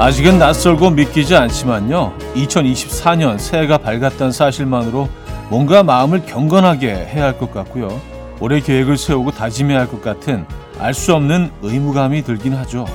[0.00, 2.14] 아직은 낯설고 믿기지 않지만요.
[2.34, 5.10] 2024년 새해가 밝았다는 사실만으로
[5.50, 8.00] 뭔가 마음을 경건하게 해야 할 것 같고요.
[8.40, 10.46] 올해 계획을 세우고 다짐해야 할 것 같은
[10.78, 12.86] 알 수 없는 의무감이 들긴 하죠.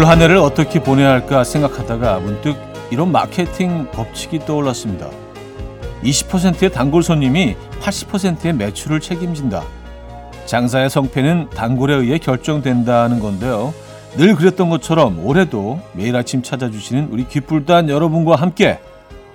[0.00, 2.56] 올 한 해를 어떻게 보내야 할까 생각하다가 문득
[2.90, 5.10] 이런 마케팅 법칙이 떠올랐습니다.
[6.02, 9.62] 20%의 단골 손님이 80%의 매출을 책임진다.
[10.46, 13.74] 장사의 성패는 단골에 의해 결정된다는 건데요.
[14.16, 18.80] 늘 그랬던 것처럼 올해도 매일 아침 찾아주시는 우리 귓불단 여러분과 함께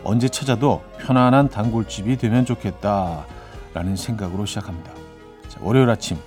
[0.03, 4.89] 언제 찾아도 편안한 단골집이 되면 좋겠다라는 생각으로 시작합니다.
[5.47, 6.17] 자, 월요일 아침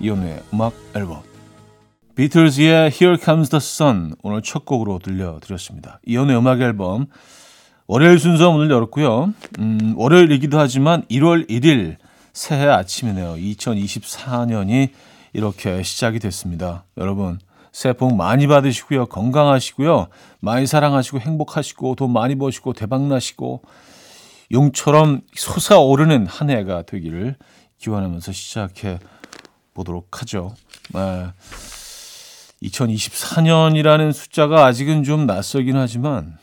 [0.00, 1.33] 이연우의 음악 앨범
[2.16, 5.98] 비틀즈의 Here Comes the Sun 오늘 첫 곡으로 들려드렸습니다.
[6.06, 7.06] 이연의 음악 앨범
[7.88, 9.34] 월요일 순서 문을 열었고요.
[9.58, 11.96] 음, 월요일이기도 하지만 1월 1일
[12.32, 13.34] 새해 아침이네요.
[13.34, 14.90] 2024년이
[15.32, 16.84] 이렇게 시작이 됐습니다.
[16.98, 17.40] 여러분
[17.72, 19.06] 새해 복 많이 받으시고요.
[19.06, 20.06] 건강하시고요.
[20.38, 23.62] 많이 사랑하시고 행복하시고 돈 많이 버시고 대박나시고
[24.52, 27.34] 용처럼 솟아오르는 한 해가 되기를
[27.78, 29.00] 기원하면서 시작해
[29.74, 30.54] 보도록 하죠.
[30.92, 31.26] 네.
[32.64, 36.38] 2024년이라는 숫자가 아직은 좀 낯설긴 하지만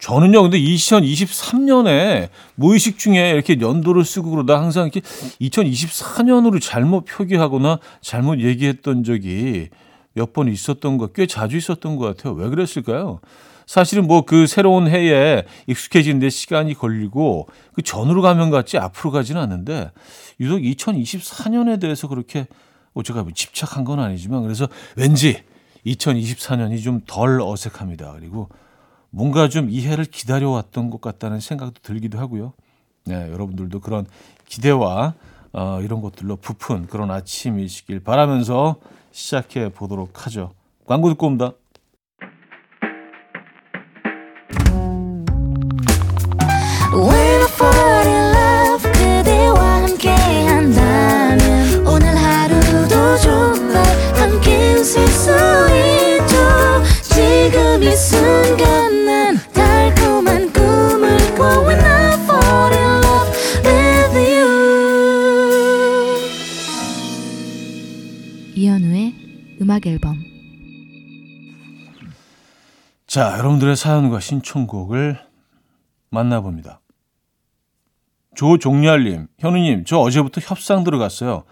[0.00, 5.00] 저는요, 근데 2023년에 무의식 중에 이렇게 연도를 쓰고 그러다 항상 이렇게
[5.40, 9.68] 2024년으로 잘못 표기하거나 잘못 얘기했던 적이
[10.12, 12.34] 몇 번 있었던 거, 꽤 자주 있었던 것 같아요.
[12.34, 13.20] 왜 그랬을까요?
[13.66, 19.90] 사실은 뭐 그 새로운 해에 익숙해지는데 시간이 걸리고 그 전으로 가면 같지 앞으로 가지는 않는데
[20.38, 22.46] 유독 2024년에 대해서 그렇게
[22.94, 25.42] 뭐 제가 뭐 집착한 건 아니지만 그래서 왠지
[25.84, 28.12] 2024년이 좀 덜 어색합니다.
[28.12, 28.48] 그리고
[29.10, 32.54] 뭔가 좀 이해를 기다려왔던 것 같다는 생각도 들기도 하고요.
[33.04, 34.06] 네, 여러분들도 그런
[34.46, 35.14] 기대와
[35.52, 38.76] 어, 이런 것들로 부푼 그런 아침이시길 바라면서
[39.12, 40.52] 시작해 보도록 하죠.
[40.86, 41.52] 광고 듣고 옵니다.
[69.64, 70.22] 음악 앨범
[73.06, 75.18] 자, 여러분들의 사연과 신청곡을
[76.10, 76.80] 만나봅니다.
[78.34, 81.44] 조종렬님, 현우님, 저 어제부터 협상 들어갔어요.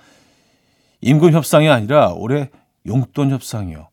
[1.00, 2.50] 임금 협상이 아니라 올해
[2.86, 3.91] 용돈 협상이요.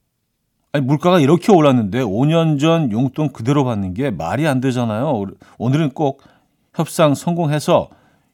[0.71, 5.25] 아니, 물가가 이렇게 올랐는데 5년 전 용돈 그대로 받는 게 말이 안 되잖아요.
[5.57, 6.21] 오늘은 꼭
[6.75, 7.89] 협상 성공해서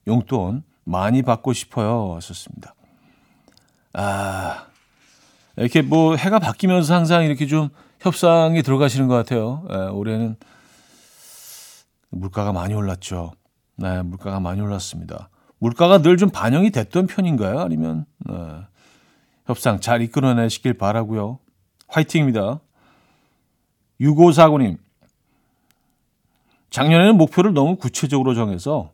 [0.08, 2.14] 용돈 많이 받고 싶어요.
[2.16, 2.76] 하셨습니다.
[3.94, 4.66] 아,
[5.56, 7.70] 이렇게 뭐 해가 바뀌면서 항상 이렇게 좀
[8.02, 9.66] 협상에 들어가시는 것 같아요.
[9.72, 10.36] 예, 올해는
[12.10, 13.32] 물가가 많이 올랐죠.
[13.78, 15.30] 네, 물가가 많이 올랐습니다.
[15.60, 17.60] 물가가 늘 좀 반영이 됐던 편인가요?
[17.62, 18.36] 아니면 네,
[19.46, 21.40] 협상 잘 이끌어내시길 바라고요.
[21.88, 22.60] 화이팅입니다.
[24.02, 24.78] 6549님.
[26.70, 28.92] 작년에는 목표를 너무 구체적으로 정해서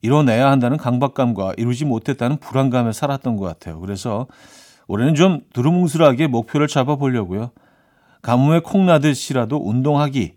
[0.00, 3.80] 이뤄내야 한다는 강박감과 이루지 못했다는 불안감에 살았던 것 같아요.
[3.80, 4.26] 그래서
[4.86, 7.50] 올해는 좀 두루뭉술하게 목표를 잡아보려고요.
[8.22, 10.36] 가뭄에 콩나듯이라도 운동하기,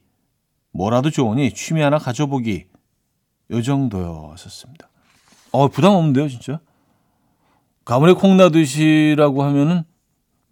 [0.74, 2.66] 뭐라도 좋으니 취미 하나 가져보기,
[3.52, 4.36] 요 정도요.
[4.38, 4.90] 썼습니다.
[5.52, 6.60] 어, 부담 없는데요, 진짜?
[7.86, 9.84] 가문에 콩나듯이라고 하면은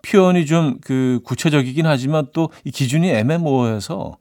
[0.02, 4.18] 표현이 좀 그 구체적이긴 하지만 또 이 기준이 애매모호해서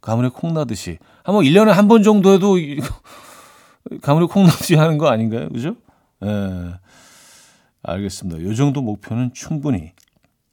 [0.00, 0.98] 가문에 콩나듯이.
[1.24, 2.56] 한번 1년에 한 번 정도 해도
[4.02, 5.48] 가문에 콩나듯이 하는 거 아닌가요?
[5.50, 5.76] 그죠?
[6.24, 6.74] 예.
[7.82, 8.42] 알겠습니다.
[8.42, 9.92] 요 정도 목표는 충분히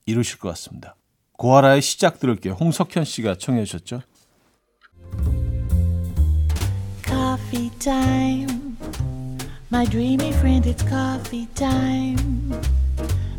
[0.05, 0.95] 이루실 것 같습니다.
[1.33, 2.53] 고아라의 시작 들을게요.
[2.53, 4.01] 홍석현 씨가 청해 주셨죠?
[7.05, 8.77] Coffee time.
[9.71, 12.53] My dreamy friend, it's coffee time.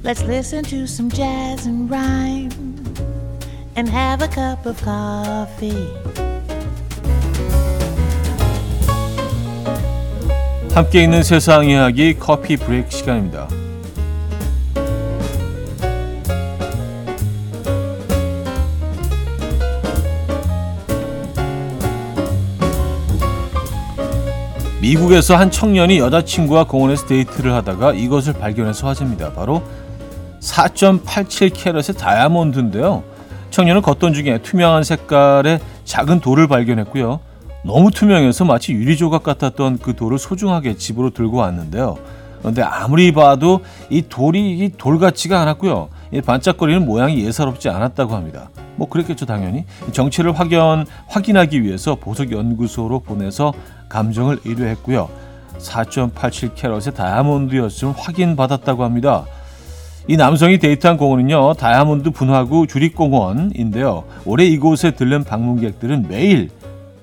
[0.04, 2.50] Let's listen to some jazz and rhyme
[3.76, 5.88] and have a cup of coffee.
[10.72, 13.48] 함께 있는 세상 이야기 커피 브레이크 시간입니다.
[24.80, 29.32] 미국에서 한 청년이 여자친구와 공원에서 데이트를 하다가 이것을 발견해서 화제입니다.
[29.32, 29.62] 바로
[30.40, 33.02] 4.87캐럿의 다이아몬드인데요.
[33.50, 37.20] 청년은 걷던 중에 투명한 색깔의 작은 돌을 발견했고요.
[37.64, 41.96] 너무 투명해서 마치 유리 조각 같았던 그 돌을 소중하게 집으로 들고 왔는데요.
[42.40, 45.88] 그런데 아무리 봐도 이 돌이 이 돌 같지가 않았고요.
[46.12, 48.50] 이 반짝거리는 모양이 예사롭지 않았다고 합니다.
[48.76, 53.52] 뭐 그랬겠죠 당연히 정체를 확연 확인하기 위해서 보석 연구소로 보내서
[53.88, 55.08] 감정을 의뢰했고요.
[55.58, 59.24] 4.87 캐럿의 다이아몬드였음을 확인받았다고 합니다.
[60.10, 64.04] 이 남성이 데이트한 공원은요 다이아몬드 분화구 주립공원인데요.
[64.24, 66.48] 올해 이곳에 들른 방문객들은 매일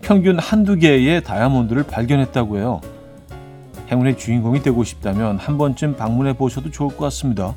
[0.02, 2.82] 평균 한두 개의 다이아몬드를 발견했다고 해요.
[3.92, 7.54] 행운의 주인공이 되고 싶다면 한 번쯤 방문해 보셔도 좋을 것 같습니다.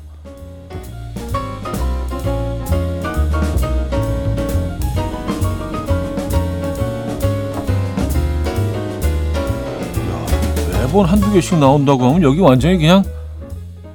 [10.73, 13.03] 매번 한두 개씩 나온다고 하면 여기 완전히 그냥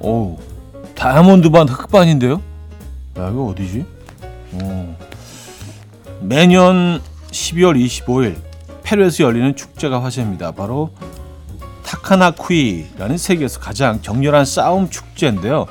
[0.01, 0.44] 어우
[1.05, 2.41] 다이아몬드 반 흑반인데요.
[3.19, 3.85] 야 이거 어디지?
[4.53, 4.97] 어.
[6.19, 6.99] 매년
[7.29, 8.37] 12월 25일
[8.81, 10.53] 페루에서 열리는 축제가 화제입니다.
[10.53, 10.89] 바로
[11.85, 15.67] 타카나쿠이라는 세계에서 가장 격렬한 싸움 축제인데요.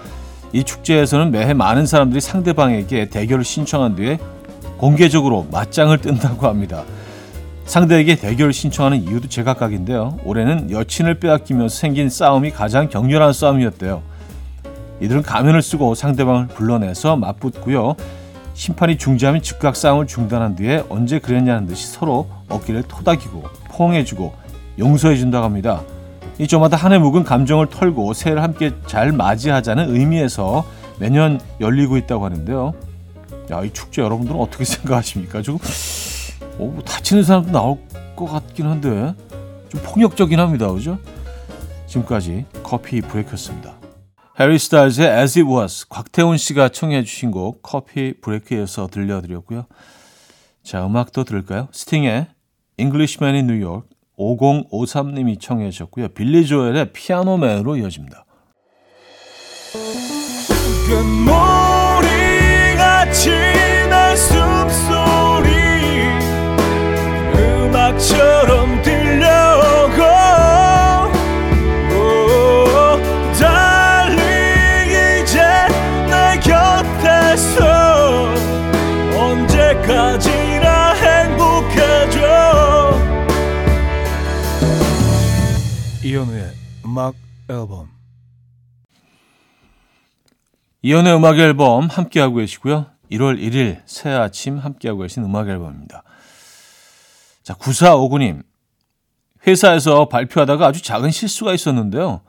[0.53, 4.21] 이 축제에서는 매해 많은 사람들이 상대방에게 대결을 신청한 뒤에
[4.77, 6.85] 공개적으로 맞짱을 뜬다고 합니다.
[7.65, 10.17] 상대에게 대결을 신청하는 이유도 제각각인데요.
[10.23, 14.14] 올해는 여친을 빼앗기면서 생긴 싸움이 가장 격렬한 싸움이었대요.
[15.01, 17.97] 이들은 가면을 쓰고 상대방을 불러내서 맞붙고요.
[18.55, 24.35] 심판이 중지하면 즉각 싸움을 중단한 뒤에 언제 그랬냐는 듯이 서로 어깨를 토닥이고 포옹해주고
[24.79, 25.83] 용서해준다고 합니다.
[26.39, 30.65] 이 저마다 한해 묵은 감정을 털고 새해를 함께 잘 맞이하자는 의미에서
[30.99, 32.75] 매년 열리고 있다고 하는데요.
[33.53, 35.43] 야, 이 축제 여러분들은 어떻게 생각하십니까?
[35.43, 35.61] 조금
[36.59, 37.79] 어, 뭐 다치는 사람도 나올
[38.17, 39.15] 것 같긴 한데
[39.69, 40.71] 좀 폭력적인 합니다.
[40.73, 40.99] 그죠?
[41.87, 43.84] 지금까지 커피 브레이크였습니다.
[44.39, 49.67] 해리 스타일즈의 As It Was 곽태훈 씨가 청해 주신 곡 커피 브레이크에서 들려드렸고요.
[50.65, 51.69] 자, 음악도 들을까요?
[51.71, 52.27] 스팅의
[52.77, 53.87] Englishman in New York
[54.19, 56.09] 5053님이 청해 주셨고요.
[56.09, 58.25] 빌리 조엘의 피아노맨으로 이어집니다.
[60.89, 62.11] 금모리같이
[63.89, 65.53] 날 숨소리
[67.37, 69.04] 음악처럼 들
[87.55, 87.89] 앨범
[90.83, 92.87] 이연의 음악 앨범 함께하고 계시고요.
[93.11, 96.03] 1월 1일 새 아침 함께하고 계신 음악 앨범입니다.
[97.43, 98.43] 자, 9459님.
[99.47, 102.21] 회사에서 발표하다가 아주 작은 실수가 있었는데요.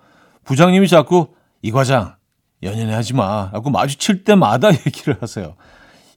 [0.45, 2.15] 부장님이 자꾸 이 과장
[2.63, 5.55] 연연해 하지 마 라고 마주칠 때마다 얘기를 하세요.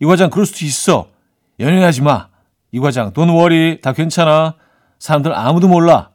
[0.01, 1.09] 이 과장 그럴 수도 있어.
[1.59, 2.29] 연연해 하지 마.
[2.71, 4.55] 이 과장 돈 워리 다 괜찮아.
[4.99, 6.11] 사람들 아무도 몰라.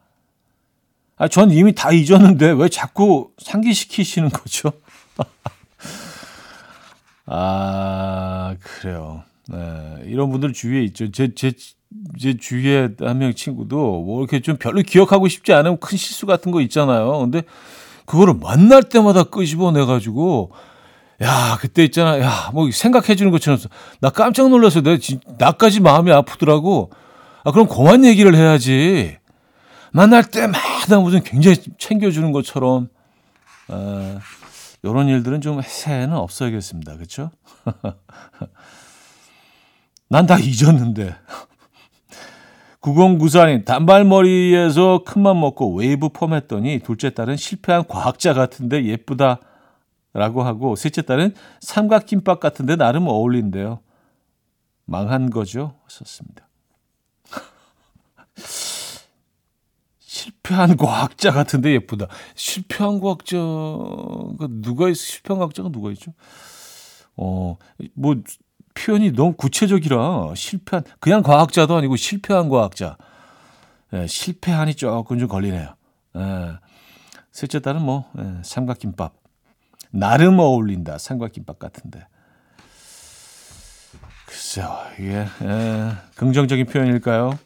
[1.24, 4.74] 아, 전 이미 다 잊었는데 왜 자꾸 상기시키시는 거죠?
[7.26, 9.24] 아, 그래요.
[9.48, 11.10] 네, 이런 분들 주위에 있죠.
[11.14, 11.54] 제, 제,
[12.20, 16.52] 제 주위에 한 명 친구도 뭐 이렇게 좀 별로 기억하고 싶지 않은 큰 실수 같은
[16.52, 17.20] 거 있잖아요.
[17.20, 17.44] 근데
[18.06, 20.52] 그거를 만날 때마다 끄집어내가지고,
[21.22, 22.20] 야, 그때 있잖아.
[22.20, 23.58] 야, 뭐 생각해 주는 것처럼
[24.02, 26.92] 나 깜짝 놀라서 내가 진, 나까지 마음이 아프더라고.
[27.46, 29.16] 아, 그럼 그만 얘기를 해야지.
[29.94, 32.90] 만날 때마다 무슨 굉장히 챙겨주는 것처럼.
[33.70, 34.20] 아,
[34.82, 36.96] 이런 일들은 좀 새해는 없어야겠습니다.
[36.96, 37.32] 그렇죠?
[40.10, 41.16] 난 다 잊었는데.
[42.82, 49.40] 9094님, 단발머리에서 큰맘 먹고 웨이브 펌 했더니 둘째 딸은 실패한 과학자 같은데 예쁘다.
[50.14, 53.80] 라고 하고 셋째 딸은 삼각김밥 같은데 나름 어울린대요.
[54.86, 55.76] 망한 거죠?
[55.88, 56.48] 썼습니다.
[60.44, 62.08] 실패한 과학자 같은데 예쁘다.
[62.36, 65.02] 실패한 과학자가 누가 있어?
[65.02, 66.14] 실패한 과학자가 누가 있죠?
[67.16, 67.56] 어,
[67.94, 68.16] 뭐
[68.74, 72.98] 표현이 너무 구체적이라 실패한 그냥 과학자도 아니고 실패한 과학자.
[73.94, 75.76] 예, 실패한이 조금 좀 걸리네요.
[76.18, 76.52] 예.
[77.32, 79.14] 셋째 딸은 뭐 예, 삼각김밥.
[79.92, 80.98] 나름 어울린다.
[80.98, 82.06] 삼각김밥 같은데.
[84.26, 84.78] 글쎄요.
[85.00, 87.40] 이게 예, 긍정적인 표현일까요?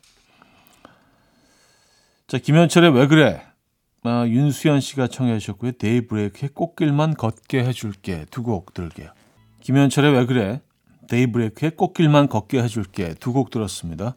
[2.27, 3.41] 자, 김현철의 왜 그래?
[4.03, 5.73] 아, 윤수연 씨가 청해 주셨고요.
[5.73, 9.09] 데이브레이크의 꽃길만 걷게 해줄게 두 곡 들게요.
[9.61, 10.61] 김현철의 왜 그래?
[11.07, 14.15] 데이브레이크의 꽃길만 걷게 해줄게 두 곡 들었습니다.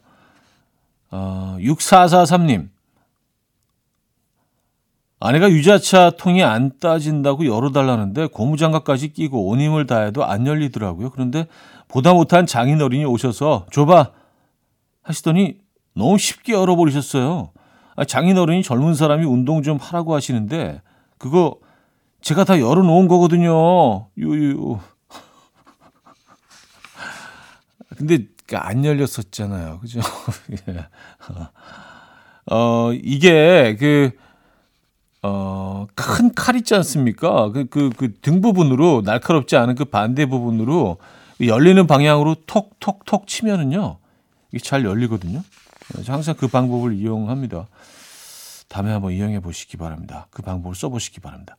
[1.13, 2.69] 어, 6443님
[5.23, 11.11] 아내가 유자차 통이 안 따진다고 열어달라는데 고무장갑까지 끼고 온 힘을 다해도 안 열리더라고요.
[11.11, 11.47] 그런데
[11.89, 14.13] 보다 못한 장인어른이 오셔서 줘봐
[15.03, 15.59] 하시더니
[15.95, 17.51] 너무 쉽게 열어버리셨어요.
[18.01, 20.81] 아, 장인어른이 젊은 사람이 운동 좀 하라고 하시는데
[21.19, 21.57] 그거
[22.23, 24.07] 제가 다 열어놓은 거거든요.
[24.17, 24.79] 유유.
[27.99, 29.81] 근데 안 열렸었잖아요.
[29.81, 30.01] 그죠?
[30.69, 30.87] 예.
[32.51, 34.13] 어, 이게 그,
[35.23, 37.53] 어, 큰 칼 있지 않습니까?
[37.53, 40.97] 그, 그, 그 등 부분으로, 날카롭지 않은 그 반대 부분으로
[41.43, 43.99] 열리는 방향으로 톡 톡 톡 치면은요,
[44.53, 45.43] 이게 잘 열리거든요.
[46.07, 47.67] 항상 그 방법을 이용합니다.
[48.71, 50.29] 다음에 한번 이용해 보시기 바랍니다.
[50.31, 51.57] 그 방법을 써보시기 바랍니다.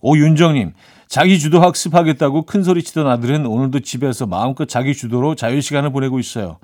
[0.00, 0.72] 오윤정님,
[1.08, 6.20] 자기 주도 학습하겠다고 큰 소리 치던 아들은 오늘도 집에서 마음껏 자기 주도로 자유 시간을 보내고
[6.20, 6.60] 있어요.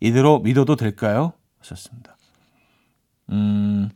[0.00, 1.32] 이대로 믿어도 될까요?
[1.60, 2.16] 하셨습니다.
[3.30, 3.90] 음,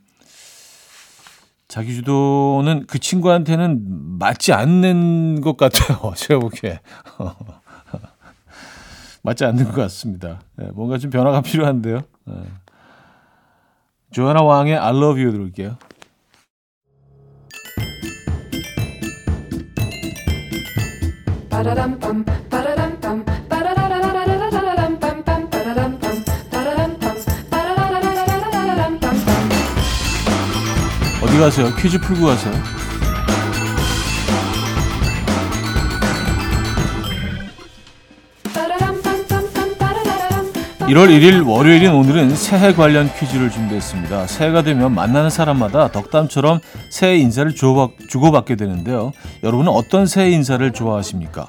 [1.66, 5.98] 자기 주도는 그 친구한테는 맞지 않는 것 같아요.
[6.14, 6.78] 제가 보기에.
[9.22, 10.40] 맞지 않는 것 같습니다.
[10.54, 12.02] 네, 뭔가 좀 변화가 필요한데요.
[14.10, 14.14] 네.
[14.14, 15.76] 조연아 왕의 I love you 들을게요.
[31.22, 31.74] 어디 가세요?
[31.76, 32.79] 퀴즈 풀고 가세요.
[40.90, 44.26] 1월 1일 월요일인 오늘은 새해 관련 퀴즈를 준비했습니다.
[44.26, 46.58] 새해가 되면 만나는 사람마다 덕담처럼
[46.90, 49.12] 새해 인사를 주고받게 되는데요.
[49.44, 51.46] 여러분은 어떤 새해 인사를 좋아하십니까?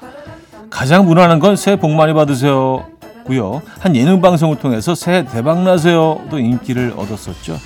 [0.70, 2.86] 가장 무난한 건 새해 복 많이 받으세요.
[3.24, 3.62] 고요.
[3.80, 7.58] 한 예능 방송을 통해서 새해 대박 나세요도 인기를 얻었었죠.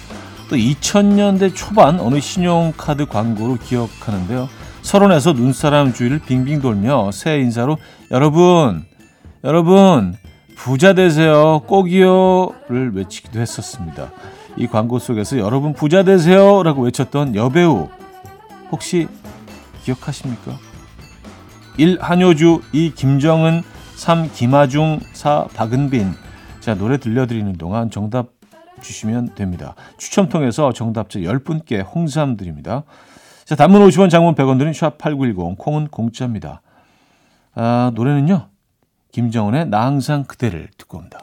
[0.48, 4.48] 또 2000년대 초반 어느 신용카드 광고로 기억하는데요.
[4.80, 7.76] 서론에서 눈사람 주위를 빙빙 돌며 새해 인사로
[8.12, 8.86] 여러분,
[9.44, 10.16] 여러분
[10.56, 11.60] 부자 되세요.
[11.66, 14.10] 꼭이요를 외치기도 했었습니다.
[14.56, 17.88] 이 광고 속에서 여러분 부자 되세요라고 외쳤던 여배우
[18.72, 19.06] 혹시
[19.84, 20.58] 기억하십니까?
[21.76, 21.98] 1.
[22.00, 22.94] 한효주 2.
[22.94, 23.62] 김정은
[23.94, 24.30] 3.
[24.32, 25.46] 김하중 4.
[25.54, 26.14] 박은빈
[26.60, 28.30] 자 노래 들려드리는 동안 정답
[28.80, 29.74] 주시면 됩니다.
[29.98, 32.82] 추첨 통해서 정답자 10분께 홍삼 드립니다.
[33.44, 36.62] 자 단문 50원 장문 100원 드는 샵8910 콩은 공짜입니다.
[37.54, 38.48] 아, 노래는요.
[39.20, 41.20] 김정은의 나 항상 그대를 듣고 옵니다.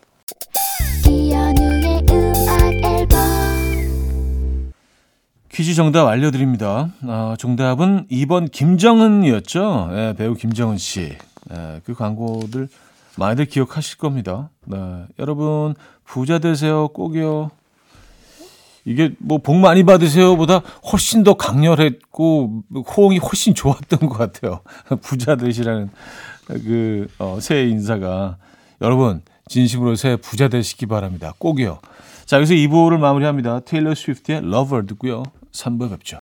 [5.50, 6.90] 퀴즈 정답 알려드립니다.
[7.04, 9.90] 아, 정답은 2번 김정은이었죠.
[9.92, 11.16] 네, 배우 김정은 씨.
[11.52, 12.68] 네, 그 광고들
[13.16, 14.50] 많이들 기억하실 겁니다.
[14.66, 17.52] 네, 여러분 부자 되세요 꼭이요.
[18.86, 22.64] 이게 뭐 복 많이 받으세요보다 훨씬 더 강렬했고
[22.98, 24.62] 호응이 훨씬 좋았던 것 같아요.
[25.04, 25.92] 부자 되시라는
[26.48, 28.38] 그 어, 새해 인사가
[28.82, 31.34] 여러분 진심으로 새해 부자 되시기 바랍니다.
[31.38, 31.80] 꼭이요.
[32.26, 33.62] 자 여기서 2부를 마무리합니다.
[33.62, 35.24] 테일러 스위프트의 Lover 듣고요.
[35.52, 36.20] 3부 뵙죠.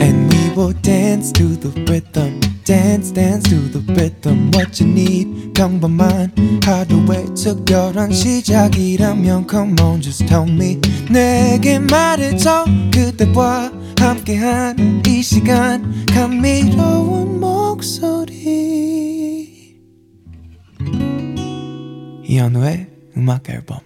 [0.00, 2.57] And we will dance to the rhythm.
[2.68, 5.54] Dance dance to the rhythm what you need.
[5.54, 6.30] 평범한
[6.62, 10.78] 하루의 특별한 시작이라면 come on just tell me.
[11.10, 16.04] 내게 말해줘 그대와 함께한 이 시간.
[16.12, 18.36] 감미로운 목소리.
[22.24, 23.78] 이현우의 음악 앨범.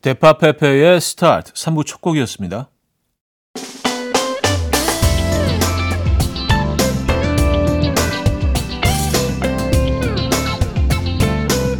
[0.00, 2.70] 데파페페의 Start 3부 첫 곡이었습니다.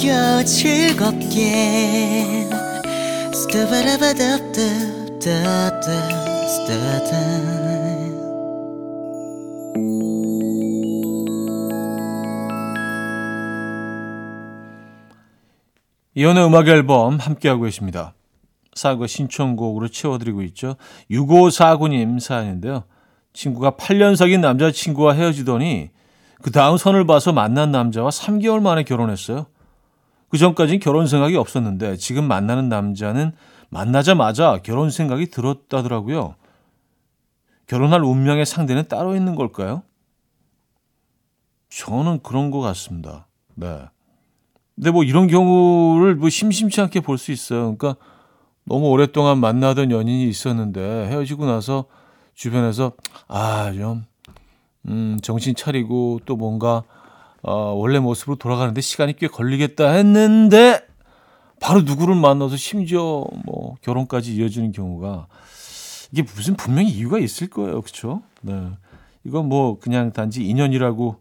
[0.00, 2.48] 들어봐요 즐겁게
[16.14, 18.14] 이혼의 음악 앨범 함께하고 계십니다.
[18.74, 20.76] 사과 신청곡으로 채워드리고 있죠.
[21.10, 22.84] 6549님 사연인데요.
[23.32, 25.90] 친구가 8년 사귄 남자친구와 헤어지더니
[26.42, 29.46] 그 다음 선을 봐서 만난 남자와 3개월 만에 결혼했어요.
[30.30, 33.32] 그 전까지는 결혼 생각이 없었는데 지금 만나는 남자는
[33.68, 36.36] 만나자마자 결혼 생각이 들었다더라고요.
[37.66, 39.82] 결혼할 운명의 상대는 따로 있는 걸까요?
[41.68, 43.26] 저는 그런 것 같습니다.
[43.54, 43.78] 네.
[44.74, 47.76] 근데 뭐 이런 경우를 뭐 심심치 않게 볼 수 있어요.
[47.76, 47.96] 그러니까
[48.64, 51.84] 너무 오랫동안 만나던 연인이 있었는데 헤어지고 나서
[52.34, 52.92] 주변에서
[53.28, 54.04] 아, 좀,
[54.88, 56.82] 음, 정신 차리고 또 뭔가,
[57.42, 60.86] 어, 원래 모습으로 돌아가는데 시간이 꽤 걸리겠다 했는데
[61.60, 65.26] 바로 누구를 만나서 심지어 뭐 결혼까지 이어지는 경우가
[66.12, 67.80] 이게 무슨 분명히 이유가 있을 거예요.
[67.80, 68.22] 그렇죠?
[68.42, 68.70] 네.
[69.24, 71.16] 이건 뭐 그냥 단지 인연이라고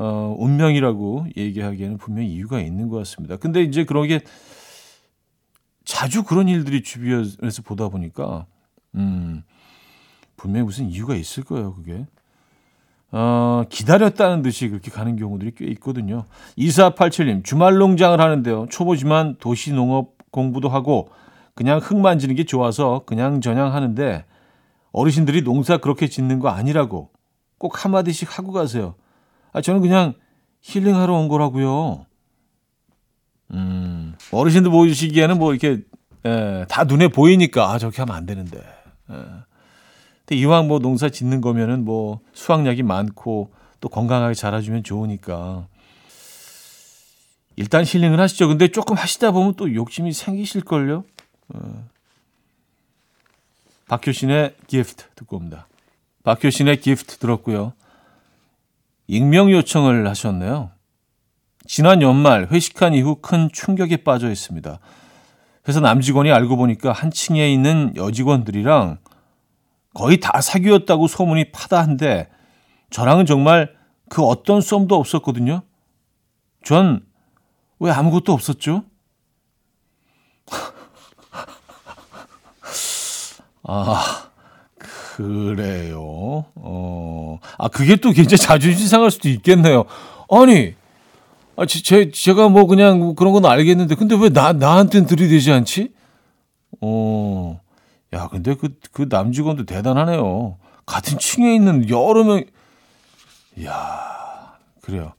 [0.00, 3.36] 어, 운명이라고 얘기하기에는 분명히 이유가 있는 것 같습니다.
[3.36, 4.20] 근데 이제 그런 게
[5.84, 8.46] 자주 그런 일들이 주변에서 보다 보니까,
[8.94, 9.42] 음,
[10.36, 12.06] 분명히 무슨 이유가 있을 거예요, 그게.
[13.10, 16.24] 어, 기다렸다는 듯이 그렇게 가는 경우들이 꽤 있거든요.
[16.58, 18.66] 2487님, 주말 농장을 하는데요.
[18.70, 21.08] 초보지만 도시 농업 공부도 하고
[21.54, 24.24] 그냥 흙 만지는 게 좋아서 그냥 저냥 하는데
[24.92, 27.10] 어르신들이 농사 그렇게 짓는 거 아니라고
[27.56, 28.94] 꼭 한마디씩 하고 가세요.
[29.52, 30.14] 아, 저는 그냥
[30.60, 32.04] 힐링하러 온 거라고요.
[33.52, 35.82] 음, 어르신들 보시기에는 뭐 이렇게
[36.26, 38.58] 에, 다 눈에 보이니까 아, 저렇게 하면 안 되는데.
[38.58, 39.14] 에.
[40.28, 45.66] 근데 이왕 뭐 농사 짓는 거면은 뭐 수확량이 많고 또 건강하게 자라주면 좋으니까
[47.56, 48.46] 일단 힐링을 하시죠.
[48.46, 51.04] 근데 조금 하시다 보면 또 욕심이 생기실걸요.
[51.54, 51.88] 어.
[53.88, 55.66] 박효신의 Gift 듣고 옵니다.
[56.24, 57.72] 박효신의 Gift 들었고요.
[59.06, 60.70] 익명 요청을 하셨네요.
[61.66, 64.78] 지난 연말 회식한 이후 큰 충격에 빠져 있습니다.
[65.66, 68.98] 회사 남직원이 알고 보니까 한 층에 있는 여직원들이랑
[69.98, 72.28] 거의 다 사귀었다고 소문이 파다한데
[72.90, 73.74] 저랑은 정말
[74.08, 75.62] 그 어떤 썸도 없었거든요.
[76.64, 77.08] 전
[77.80, 78.84] 왜 아무것도 없었죠?
[83.62, 84.30] 아,
[85.16, 86.46] 그래요.
[86.54, 89.84] 어, 아, 그게 또 굉장히 자존심 상할 수도 있겠네요.
[90.30, 90.74] 아니,
[91.56, 95.92] 아, 제, 제가 뭐 그냥 그런 건 알겠는데, 근데 왜 나, 나한테는 들이대지 않지?
[96.80, 97.60] 어,
[98.14, 100.56] 야, 근데 그, 그 남직원도 대단하네요.
[100.86, 102.42] 같은 층에 있는 여러 명,
[103.64, 105.12] 야 그래요.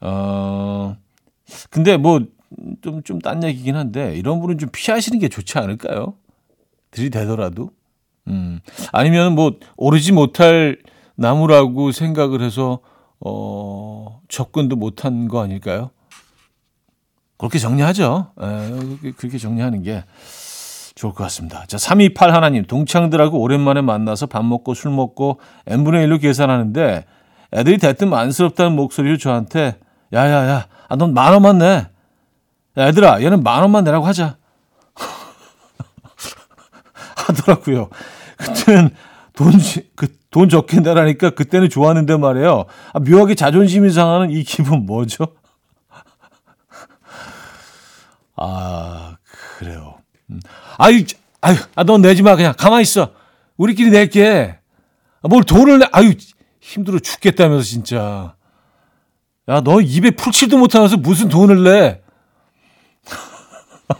[0.00, 0.96] 어,
[1.70, 2.20] 근데 뭐,
[2.82, 6.14] 좀, 좀 딴 얘기긴 한데, 이런 분은 좀 피하시는 게 좋지 않을까요?
[6.90, 7.70] 들이대더라도.
[8.28, 8.60] 음,
[8.92, 10.78] 아니면 뭐, 오르지 못할
[11.14, 12.80] 나무라고 생각을 해서,
[13.20, 15.90] 어, 접근도 못한 거 아닐까요?
[17.38, 18.32] 그렇게 정리하죠.
[18.40, 20.04] 에, 그렇게 정리하는 게
[20.96, 21.64] 좋을 것 같습니다.
[21.66, 27.04] 자, 328 하나님, 동창들하고 오랜만에 만나서 밥 먹고 술 먹고 n분의 1로 계산하는데
[27.52, 29.78] 애들이 대뜸 안쓰럽다는 목소리로 저한테
[30.12, 31.86] 야야야, 아, 넌 만 원만 내.
[32.78, 34.36] 야, 얘들아, 얘는 만 원만 내라고 하자.
[37.16, 37.90] 하더라고요.
[38.38, 38.90] 그때는
[39.34, 39.52] 돈,
[39.96, 42.64] 그, 돈 적게 내라니까 그때는 좋았는데 말이에요.
[42.94, 45.26] 아, 묘하게 자존심이 상하는 이 기분 뭐죠?
[48.36, 49.16] 아,
[49.58, 49.98] 그래요.
[50.30, 50.40] 음.
[50.78, 51.04] 아유,
[51.40, 52.36] 아유, 아, 넌 내지 마.
[52.36, 53.12] 그냥 가만히 있어.
[53.56, 54.58] 우리끼리 낼게.
[55.22, 55.86] 아, 뭘 돈을 내.
[55.92, 56.14] 아유,
[56.60, 58.34] 힘들어 죽겠다면서, 진짜.
[59.48, 62.00] 야, 너 입에 풀칠도 못하면서 무슨 돈을 내?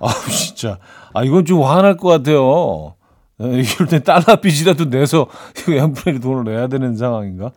[0.00, 0.78] 아우, 진짜.
[1.14, 2.96] 아, 이건 좀 화날 것 같아요.
[3.38, 5.26] 이럴 때 달러 빚이라도 내서
[5.58, 7.52] 이거 양분의 돈을 내야 되는 상황인가?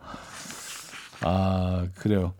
[1.22, 2.34] 아, 그래요.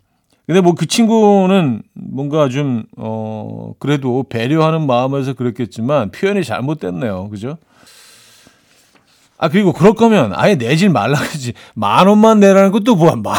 [0.48, 7.28] 근데 뭐 그 친구는 뭔가 좀, 어, 그래도 배려하는 마음에서 그랬겠지만 표현이 잘못됐네요.
[7.28, 7.58] 그죠?
[9.36, 11.52] 아, 그리고 그럴 거면 아예 내질 말라 그러지.
[11.74, 13.16] 만 원만 내라는 것도 뭐야.
[13.16, 13.34] 만,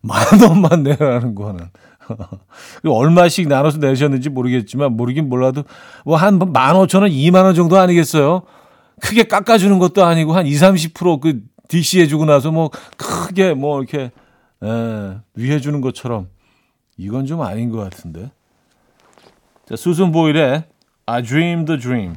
[0.00, 1.66] 만 원만 내라는 거는.
[2.88, 5.64] 얼마씩 나눠서 내셨는지 모르겠지만, 모르긴 몰라도
[6.06, 8.42] 뭐 한 만 오천 원, 이만 원 정도 아니겠어요?
[9.02, 14.10] 크게 깎아주는 것도 아니고 한 20, 30%그 DC 해주고 나서 뭐 크게 뭐 이렇게
[14.64, 16.28] 에, 위해주는 것처럼
[16.98, 18.30] 이건 좀 아닌 것 같은데.
[19.66, 20.64] 자, 수순 보일의
[21.06, 22.14] I Dream the Dream,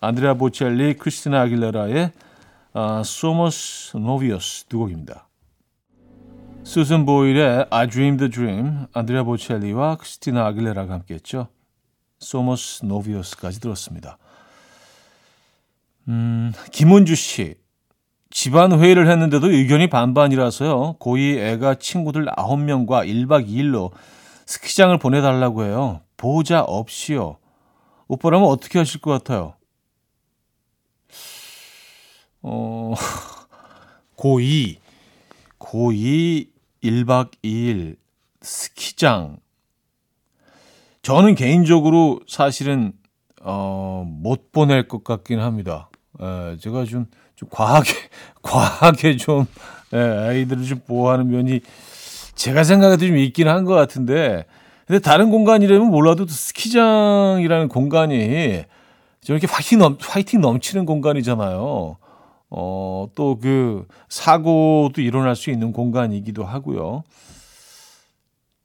[0.00, 2.12] 안드레아 보첼리, 크리스티나 아길레라의
[2.72, 5.28] 아, Somos Novios 두 곡입니다.
[6.64, 11.48] 수슨 보일의 I Dream the Dream, 안드레아 보첼리와 크리스티나 아길레라가 함께했죠.
[12.22, 14.16] 소머스 노비오스까지 들었습니다.
[16.08, 17.56] 음, 김은주 씨.
[18.30, 20.96] 집안 회의를 했는데도 의견이 반반이라서요.
[20.98, 23.90] 고2 애가 친구들 9명과 1박 2일로
[24.46, 26.00] 스키장을 보내달라고 해요.
[26.16, 27.38] 보호자 없이요.
[28.08, 29.54] 오빠라면 어떻게 하실 것 같아요?
[32.42, 32.94] 어,
[34.16, 34.76] 고2,
[35.58, 36.48] 고2
[36.82, 37.96] 1박 2일
[38.40, 39.38] 스키장.
[41.02, 42.92] 저는 개인적으로 사실은,
[43.40, 45.90] 어, 못 보낼 것 같긴 합니다.
[46.20, 47.92] 에, 제가 좀, 좀 과하게,
[48.42, 49.46] 과하게 좀,
[49.92, 51.60] 에, 아이들을 좀 보호하는 면이
[52.34, 54.44] 제가 생각해도 좀 있긴 한 것 같은데,
[54.86, 58.64] 근데 다른 공간이라면 몰라도 스키장이라는 공간이
[59.20, 61.96] 저렇게 화이팅, 넘, 화이팅 넘치는 공간이잖아요.
[62.50, 67.04] 어, 또 그 사고도 일어날 수 있는 공간이기도 하고요.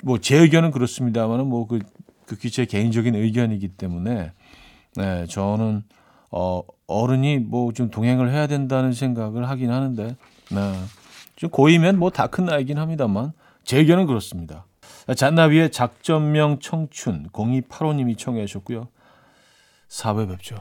[0.03, 1.79] 뭐 제 의견은 그렇습니다만은 뭐그
[2.25, 4.31] 극히 제 개인적인 의견이기 때문에
[4.95, 5.83] 네, 저는
[6.31, 10.15] 어 어른이 뭐 좀 동행을 해야 된다는 생각을 하긴 하는데
[10.51, 10.73] 네.
[11.35, 13.31] 좀 고이면 뭐 다 큰 나이긴 합니다만
[13.67, 14.65] 제 의견은 그렇습니다.
[15.13, 18.87] 잔나비의 작전명 청춘 0285님이 청해 주셨고요.
[19.89, 20.55] 4회 뵙죠.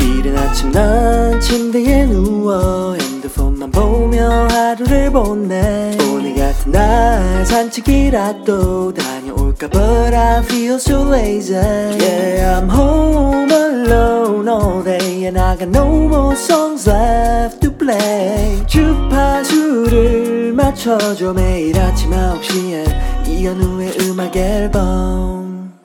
[0.00, 10.14] 이른 아침 난 침대에 누워 핸드폰만 보며 하루를 보내 오늘 같은 날 산책이라도 다녀올까 But
[10.14, 11.54] I feel so lazy
[12.00, 20.54] Yeah I'm home alone all day And I got no more songs left play 주파수를
[20.54, 25.78] 맞춰줘 매일 아침 9시에 이현우의 음악 앨범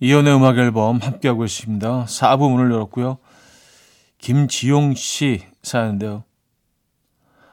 [0.00, 2.04] 이연의 음악 앨범 함께하고 있습니다.
[2.06, 3.18] 4부 문을 열었고요.
[4.18, 6.24] 김지용 씨 사연인데요.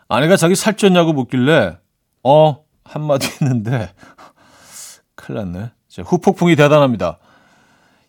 [0.08, 1.78] 아내가 자기 살쪘냐고 묻길래
[2.24, 3.94] 어 한마디 했는데
[5.16, 5.72] 큰일 났네.
[6.04, 7.20] 후폭풍이 대단합니다.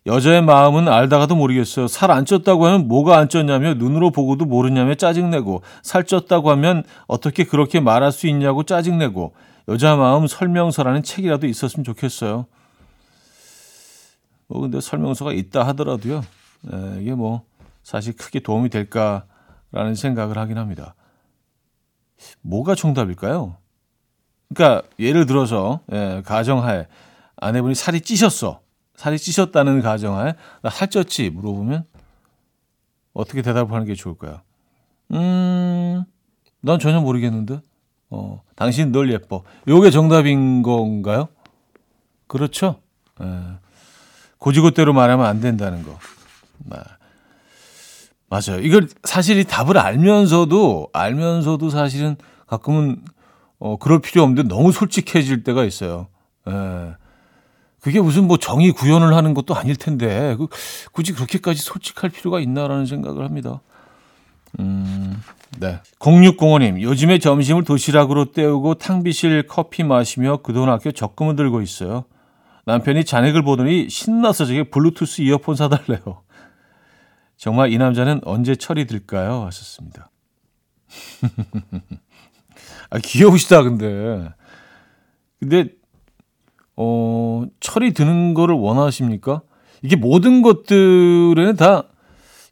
[0.09, 1.87] 여자의 마음은 알다가도 모르겠어요.
[1.87, 7.43] 살 안 쪘다고 하면 뭐가 안 쪘냐며 눈으로 보고도 모르냐며 짜증내고 살 쪘다고 하면 어떻게
[7.43, 9.33] 그렇게 말할 수 있냐고 짜증내고
[9.67, 12.47] 여자 마음 설명서라는 책이라도 있었으면 좋겠어요.
[14.47, 16.23] 뭐 근데 설명서가 있다 하더라도요.
[16.73, 17.43] 에, 이게 뭐
[17.83, 20.95] 사실 크게 도움이 될까라는 생각을 하긴 합니다.
[22.41, 23.57] 뭐가 정답일까요?
[24.53, 26.87] 그러니까 예를 들어서 예, 가정하에
[27.35, 28.61] 아내분이 살이 찌셨어.
[28.99, 31.85] 살이 찌셨다는 가정하에 나 살쪘지 물어보면
[33.13, 34.41] 어떻게 대답을 하는 게 좋을까요?
[35.13, 36.03] 음,
[36.59, 37.61] 난 전혀 모르겠는데.
[38.09, 39.43] 어, 당신 널 예뻐.
[39.69, 41.29] 요게 정답인 건가요?
[42.27, 42.81] 그렇죠.
[43.21, 43.25] 예.
[44.37, 45.97] 고지고대로 말하면 안 된다는 거.
[46.65, 46.77] 네.
[48.27, 48.59] 맞아요.
[48.61, 53.01] 이걸 사실 이 답을 알면서도 알면서도 사실은 가끔은
[53.59, 56.09] 어 그럴 필요 없는데 너무 솔직해질 때가 있어요.
[56.49, 56.95] 예.
[57.81, 60.47] 그게 무슨 뭐 정의 구현을 하는 것도 아닐 텐데 그,
[60.91, 63.61] 굳이 그렇게까지 솔직할 필요가 있나라는 생각을 합니다.
[64.59, 65.21] 음,
[65.59, 65.79] 네.
[65.99, 72.05] 0605님, 요즘에 점심을 도시락으로 때우고 탕비실 커피 마시며 그 돈 아껴 적금을 들고 있어요.
[72.65, 76.23] 남편이 잔액을 보더니 신나서 제게 블루투스 이어폰 사달래요.
[77.37, 79.45] 정말 이 남자는 언제 철이 들까요?
[79.45, 80.09] 하셨습니다.
[82.89, 84.29] 아, 귀여우시다, 근데.
[85.39, 85.69] 근데,
[86.81, 89.41] 어, 철이 드는 거를 원하십니까?
[89.81, 91.83] 이게 모든 것들에는 다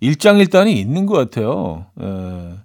[0.01, 1.85] 일장일단이 있는 것 같아요.
[2.01, 2.57] 에.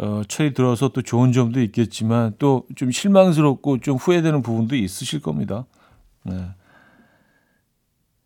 [0.00, 5.66] 어, 철이 들어서 또 좋은 점도 있겠지만 또 좀 실망스럽고 좀 후회되는 부분도 있으실 겁니다.
[6.22, 6.50] 네.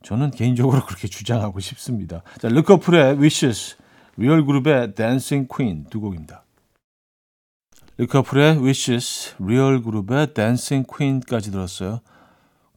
[0.03, 2.23] 저는 개인적으로 그렇게 주장하고 싶습니다.
[2.39, 3.77] 자, 르커플의 Wishes,
[4.19, 6.45] 리얼그룹의 Dancing Queen 두 곡입니다.
[7.99, 12.01] 르커플의 Wishes, 리얼 그룹의 Dancing Queen까지 들었어요.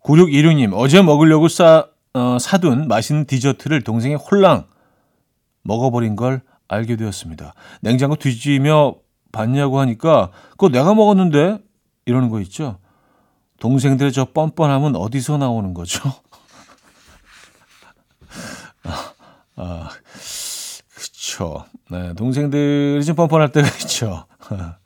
[0.03, 4.65] 9616님, 어제 먹으려고 싸, 어, 사둔 맛있는 디저트를 동생이 홀랑
[5.63, 7.53] 먹어버린 걸 알게 되었습니다.
[7.81, 8.95] 냉장고 뒤지며
[9.31, 11.57] 봤냐고 하니까 그거 내가 먹었는데
[12.05, 12.77] 이러는 거 있죠.
[13.59, 16.01] 동생들의 저 뻔뻔함은 어디서 나오는 거죠?
[18.83, 19.13] 아,
[19.55, 19.89] 아,
[20.93, 21.65] 그쵸.
[21.89, 24.25] 네, 동생들이 좀 뻔뻔할 때가 있죠.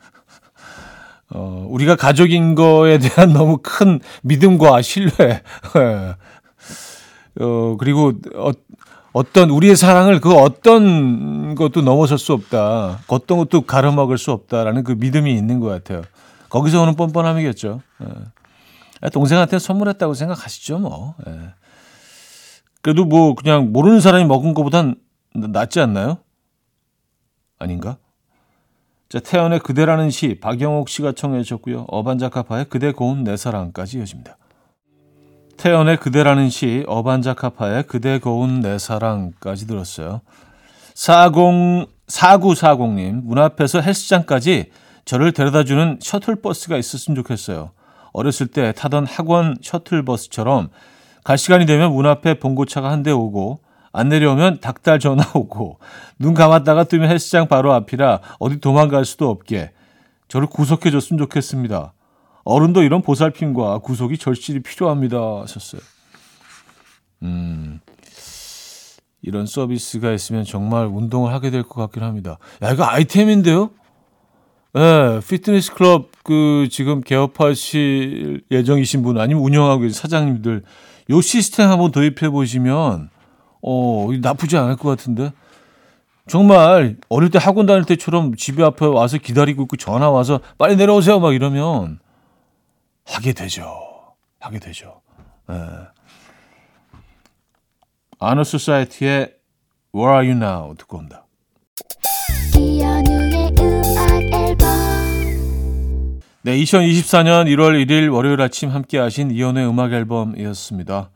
[1.31, 5.43] 어, 우리가 가족인 거에 대한 너무 큰 믿음과 신뢰,
[7.39, 8.51] 어, 그리고 어,
[9.13, 12.99] 어떤 우리의 사랑을 그 어떤 것도 넘어설 수 없다.
[13.07, 16.03] 어떤 것도 가려먹을 수 없다라는 그 믿음이 있는 것 같아요.
[16.49, 17.81] 거기서 오는 뻔뻔함이겠죠.
[18.03, 19.09] 예.
[19.09, 21.15] 동생한테 선물했다고 생각하시죠, 뭐.
[21.27, 21.53] 예.
[22.81, 24.95] 그래도 뭐 그냥 모르는 사람이 먹은 것보단
[25.33, 26.19] 낫지 않나요?
[27.57, 27.97] 아닌가?
[29.09, 31.85] 자, 태연의 그대라는 시 박영옥 씨가 청해 주셨고요.
[31.87, 34.37] 어반자카파의 그대 고운 내 사랑까지 이어집니다.
[35.57, 40.21] 태연의 그대라는 시 어반자카파의 그대 고운 내 사랑까지 들었어요.
[40.93, 44.71] 40 4940님 문 앞에서 헬스장까지
[45.05, 47.71] 저를 데려다주는 셔틀버스가 있었으면 좋겠어요.
[48.13, 50.69] 어렸을 때 타던 학원 셔틀버스처럼
[51.23, 53.59] 갈 시간이 되면 문 앞에 봉고차가 한 대 오고
[53.91, 55.79] 안 내려오면 닭달 전화 오고
[56.19, 59.71] 눈 감았다가 뜨면 헬스장 바로 앞이라 어디 도망갈 수도 없게
[60.27, 61.93] 저를 구속해 줬으면 좋겠습니다.
[62.43, 65.17] 어른도 이런 보살핌과 구속이 절실히 필요합니다.
[65.41, 65.81] 하셨어요.
[67.23, 67.79] 음,
[69.21, 72.37] 이런 서비스가 있으면 정말 운동을 하게 될 것 같긴 합니다.
[72.63, 73.71] 야, 이거 아이템인데요?
[74.75, 80.63] 예, 네, 피트니스 클럽 그 지금 개업하실 예정이신 분 아니면 운영하고 계신 사장님들
[81.09, 83.09] 요 시스템 한번 도입해 보시면
[83.61, 85.31] 어, 나쁘지 않을 것 같은데.
[86.27, 91.19] 정말 어릴 때 학원 다닐 때처럼 집에 앞에 와서 기다리고 있고 전화 와서 빨리 내려오세요
[91.19, 91.99] 막 이러면
[93.03, 93.65] 하게 되죠.
[94.39, 95.01] 하게 되죠.
[95.49, 95.55] 예.
[98.19, 99.33] 아너 소사이티의
[99.95, 101.25] Where Are You Now 듣고 온다.
[106.41, 111.09] 네, 2024년 1월 1일 월요일 아침 함께 하신 이현우의 음악 앨범이었습니다.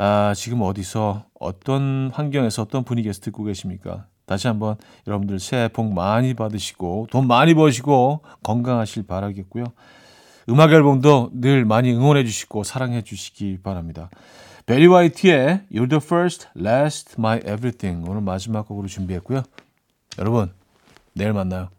[0.00, 4.06] 아, 지금 어디서 어떤 환경에서 어떤 분위기에서 듣고 계십니까?
[4.26, 4.76] 다시 한번
[5.08, 9.64] 여러분들 새해 복 많이 받으시고 돈 많이 버시고 건강하실 바라겠고요.
[10.50, 14.08] 음악 앨범도 늘 많이 응원해 주시고 사랑해 주시기 바랍니다.
[14.66, 19.42] 베리 화이트의 You're the first, last, my everything 오늘 마지막 곡으로 준비했고요.
[20.18, 20.52] 여러분
[21.12, 21.70] 내일 만나요.